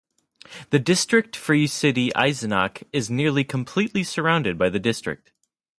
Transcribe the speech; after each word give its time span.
The 0.71 0.79
district-free 0.79 1.67
city 1.67 2.09
Eisenach 2.15 2.81
is 2.91 3.11
nearly 3.11 3.43
completely 3.43 4.03
surrounded 4.03 4.57
by 4.57 4.69
the 4.69 4.79
district. 4.79 5.31